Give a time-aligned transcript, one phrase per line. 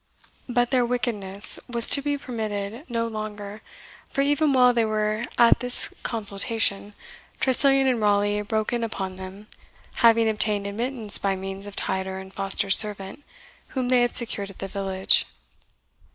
[0.49, 3.61] But their wickedness was to be permitted no longer;
[4.09, 6.95] for even while they were at this consultation,
[7.39, 9.45] Tressilian and Raleigh broke in upon them,
[9.97, 13.23] having obtained admittance by means of Tider and Foster's servant,
[13.67, 15.27] whom they had secured at the village.